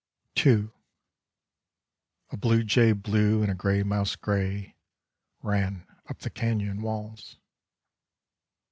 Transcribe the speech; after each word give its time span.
2 0.33 0.73
A 2.31 2.35
bluejay 2.37 2.91
blue 2.91 3.43
and 3.43 3.51
a 3.51 3.53
gray 3.53 3.83
mouse 3.83 4.15
gray 4.15 4.75
ran 5.43 5.85
up 6.09 6.17
the 6.21 6.31
canyon 6.31 6.81
walls. 6.81 7.37